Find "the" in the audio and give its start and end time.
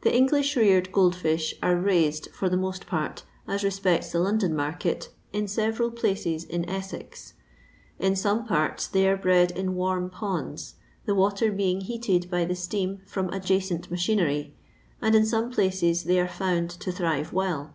0.00-0.12, 2.48-2.56, 4.10-4.18, 11.06-11.14, 12.44-12.56